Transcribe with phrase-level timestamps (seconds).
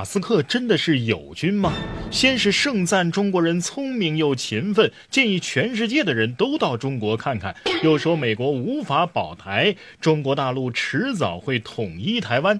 [0.00, 1.74] 马斯克真的是友军吗？
[2.10, 7.52] 先是盛赞中国人聪明又勤奋，建议全世界的人都到中国看看；
[7.84, 12.58] 又说美国无法保台，中国大陆迟早会统一台湾。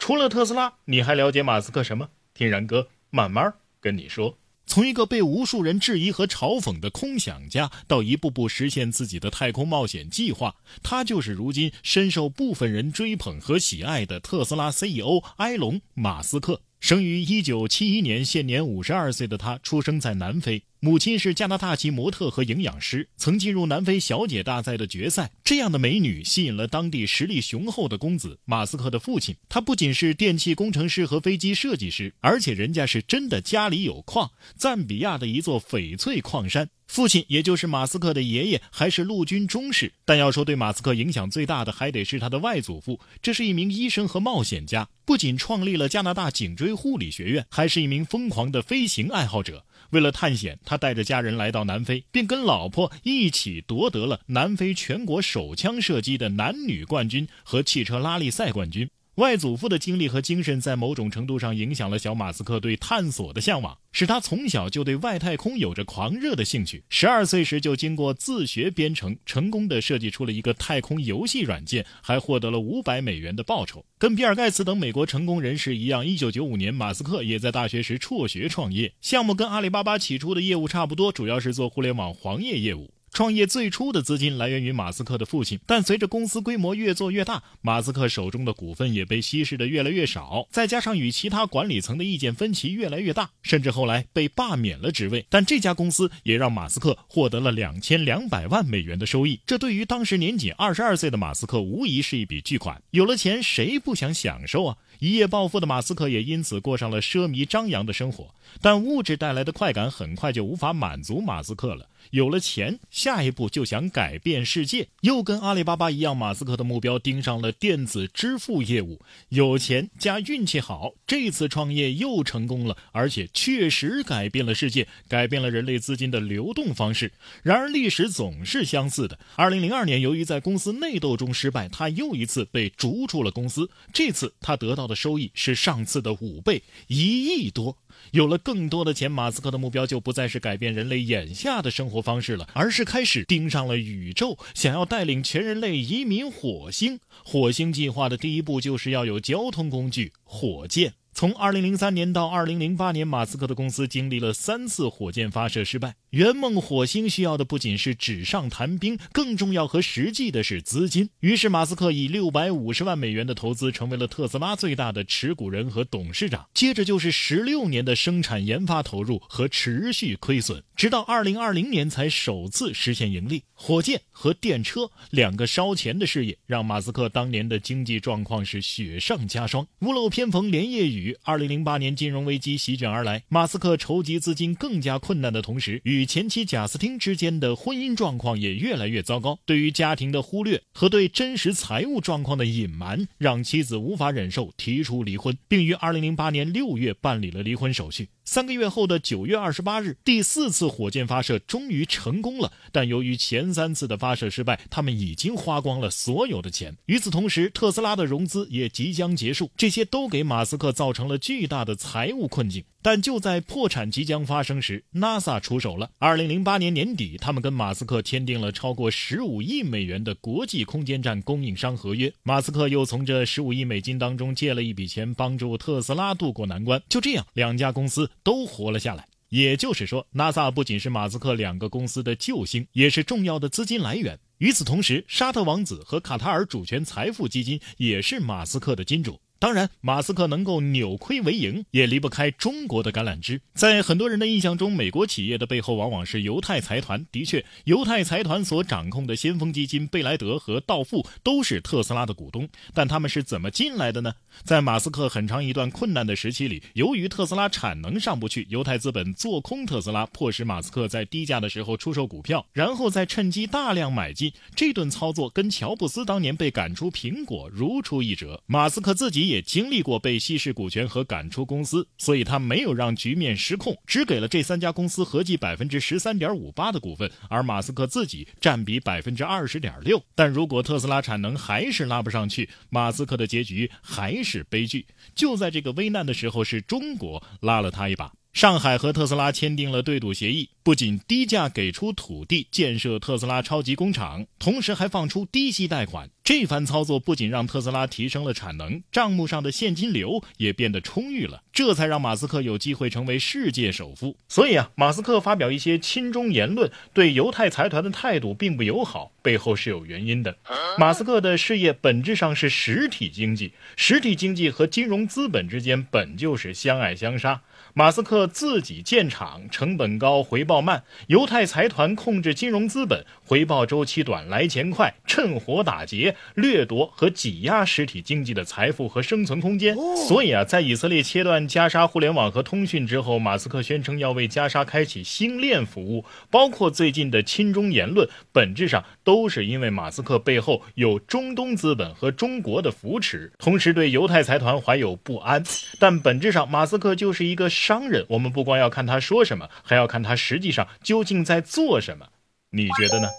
[0.00, 2.08] 除了特斯拉，你还了解马斯克什么？
[2.34, 4.36] 听然哥慢慢跟你说。
[4.66, 16.60] 从一个被无数人质疑和嘲讽的空想家，到一步步实现自己的太空冒险计划，他就是如今深受部分人追捧和喜爱的特斯拉 CEO 埃隆·马斯克。
[16.80, 25.30] 生于一九七一年，现年五十二岁的他出生在南非，母亲是加拿大籍模特和营养师，曾进入南非小姐大赛的决赛。
[25.44, 29.36] 这样的美女吸引了当地实力雄厚的公子马斯克的父亲。
[29.46, 36.70] 他不仅是电气工程师和飞机设计师，而且人家是真的家里有矿，赞比亚的一座翡翠矿山。
[36.90, 39.92] 父亲，也就是马斯克的爷爷，还是陆军中士。
[40.04, 42.98] 但要说对马斯克影响最大的，还得是他的外祖父。
[43.22, 49.64] 这是一名医生和冒险家，不仅创立了加拿大颈椎护理学院，还是一名疯狂的飞行爱好者。
[49.90, 58.90] 为了探险，他带着家人来到南非，并跟老婆一起夺得了南非全国手枪射击的男女冠军和汽车拉力赛冠军。
[59.20, 66.82] 外祖父的经历和精神在某种程度上影响了小马斯克对探索的向往，使他从小就对外太空有着狂热的兴趣。
[66.88, 73.84] 十二岁时就经过自学编程，成功的设计出了一个太空游戏软件，还获得了五百美元的报酬。
[73.98, 82.94] 跟比尔盖茨等美国成功人士一样，一九九五年，马斯克也在大学时辍学创业，项目跟阿里巴巴起初的业务差不多，主要是做互联网黄页业务。
[83.12, 95.26] 创业最初的资金来源于马斯克的父亲，但随着公司规模越做越大，马斯克手中的股份也被稀释的越来越少，再加上与其他管理层的意见分歧越来越大，甚至后来被罢免了职位。
[95.28, 102.80] 但这家公司也让马斯克获得了两千两百万美元的收益，这对于当时年仅二十二岁的马斯克无疑是一笔巨款。
[102.92, 104.76] 有了钱，谁不想享受啊？
[105.00, 111.88] 一夜暴富的马斯克也因此过上了奢靡张扬的生活，但物质带来的快感很快就无法满足马斯克了。
[112.10, 119.00] 有了钱，下一步就想改变世界，又跟阿里巴巴一样，马斯克的目标盯上了电子支付业务。
[119.28, 127.12] 有钱加运气好，这次创业又成功了，而且确实改变了世界，改变了人类资金的流动方式。
[127.42, 129.18] 然而历史总是相似的。
[129.36, 133.70] 二零零二年，由于在公司内斗中失败，他又一次被逐出了公司。
[133.92, 137.76] 这次他得到的收益是上次的五倍，一亿多。
[138.12, 147.00] 有了更多的钱，马斯克的目标就不再是改变人类眼下的生活方式了，而是开始盯上了宇宙，想要带领全人类移民火星。
[147.24, 150.94] 火星计划的第一步就是要有交通工具——火箭。
[151.20, 155.96] 从2003年到2008年，马斯克的公司经历了三次火箭发射失败。
[156.12, 161.10] 圆梦火星需要的不仅是纸上谈兵，更重要和实际的是资金。
[161.20, 166.46] 于是，马斯克以650万美元的投资，成为了特斯拉最大的持股人和董事长。
[166.54, 173.42] 接着就是16年的生产研发投入和持续亏损，直到二零二零年才首次实现盈利。
[173.52, 179.66] 火箭和电车两个烧钱的事业，让马斯克当年的经济状况是雪上加霜。
[179.80, 198.08] 屋漏偏逢连夜雨，二零零八年金融危机席卷而来，马斯克筹集资金更加困难的同时，与前妻贾斯汀之间的婚姻状况也越来越糟糕，对于家庭的忽略和对真实财务状况的隐瞒，让妻子无法忍受，提出离婚，并于二零零八年六月办理了离婚手续。
[198.32, 202.52] 三个月后的九月二十八日，第四次火箭发射终于成功了。
[202.70, 206.76] 但由于前三次的发射失败，他们已经花光了所有的钱。
[206.86, 212.62] 与此同时，特斯拉的融资也即将结束，这些都给马斯克造成了巨大的财务困境。
[212.82, 215.90] 但就在破产即将发生时，NASA 出手了。
[215.98, 222.12] 二零零八年年底，他们跟马斯克签订了超过十五亿美元的国际空间站供应商合约。
[222.22, 226.82] 马斯克又从这十五亿美金当中借了一笔钱，帮助特斯拉渡过难关。
[226.88, 228.10] 就这样，两家公司。
[228.22, 234.18] 都活了下来，也就是说，NASA 不仅是马斯克两个公司的救星，也是重要的资金来源。
[234.38, 239.20] 与此同时，沙特王子和卡塔尔主权财富基金也是马斯克的金主。
[239.40, 243.40] 当然，马斯克能够扭亏为盈，也离不开中国的橄榄枝。
[243.54, 247.06] 在很多人的印象中，美国企业的背后往往是犹太财团。
[247.10, 252.46] 的确，犹太财团所掌控的先锋基金贝莱德和道富都是特斯拉的股东。
[252.74, 254.12] 但他们是怎么进来的呢？
[254.44, 264.30] 在马斯克很长一段困难的时期里，由于特斯拉产能上不去，犹太资本做空特斯拉，迫使马斯克在低价的时候出售股票，然后再趁机大量买进。
[264.54, 268.42] 这顿操作跟乔布斯当年被赶出苹果如出一辙。
[268.44, 269.29] 马斯克自己。
[269.30, 280.02] 也经历过被稀释股权和赶出公司，所以他没有让局面失控，只给了这三家公司合计百分之十三点五八的股份，而马斯克自己占比百分之二十点六。
[280.14, 284.84] 但如果特斯拉产能还是拉不上去，马斯克的结局还是悲剧。
[285.14, 288.12] 就在这个危难的时候，是中国拉了他一把。
[288.32, 296.08] 上海和特斯拉签订了对赌协议，不仅低价给出土地建设特斯拉超级工厂，同时还放出低息贷款。
[296.22, 304.16] 这番操作不仅让特斯拉提升了产能，账目上的现金流也变得充裕了，这才让马斯克有机会成为世界首富。
[304.28, 310.36] 所以啊，马斯克发表一些亲中言论，对犹太财团的态度并不友好，背后是有原因的。
[310.78, 317.42] 马斯克的事业本质上是实体经济，实体经济和金融资本之间本就是相爱相杀。
[317.72, 329.76] 马斯克自己建厂，成本高，回报慢；犹太财团控制金融资本，回报周期短，来钱快，趁火打劫，掠夺和挤压实体经济的财富和生存空间。
[330.08, 345.44] 所以啊，在以色列切断加沙互联网和通讯之后，马斯克宣称要为加沙开启星链服务，包括最近的亲中言论，本质上都是因为马斯克背后有中东资本和中国的扶持，同时对犹太财团怀有不安。
[345.78, 347.48] 但本质上，马斯克就是一个。
[347.60, 352.08] 商人，我们不光要看他说什么，还要看他实际上究竟在做什么。
[352.48, 353.10] 你觉得呢？